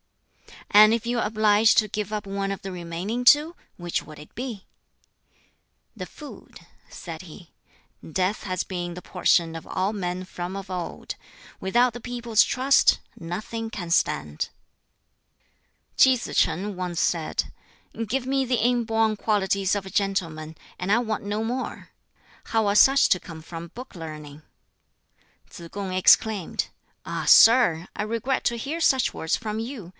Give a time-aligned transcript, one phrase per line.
[0.71, 4.17] "And if you are obliged to give up one of the remaining two, which would
[4.17, 4.65] it be?"
[5.95, 7.51] "The food," said he.
[8.09, 11.15] "Death has been the portion of all men from of old.
[11.59, 14.49] Without the people's trust nothing can stand."
[15.97, 17.51] Kih Tsz shing once said,
[18.07, 21.89] "Give me the inborn qualities of a gentleman, and I want no more.
[22.45, 24.41] How are such to come from book learning?"
[25.49, 26.69] Tsz kung exclaimed,
[27.05, 27.25] "Ah!
[27.25, 29.89] sir, I regret to hear such words from you.